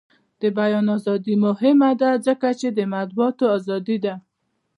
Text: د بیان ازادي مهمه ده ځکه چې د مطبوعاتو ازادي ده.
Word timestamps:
د 0.41 0.43
بیان 0.59 0.85
ازادي 0.97 1.35
مهمه 1.45 1.89
ده 2.01 2.11
ځکه 2.27 2.47
چې 2.59 2.67
د 2.77 2.79
مطبوعاتو 2.93 3.45
ازادي 3.57 3.97
ده. 4.05 4.13